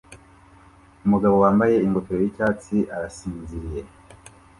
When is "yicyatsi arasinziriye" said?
2.23-3.81